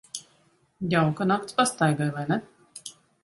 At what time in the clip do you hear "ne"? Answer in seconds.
2.33-2.39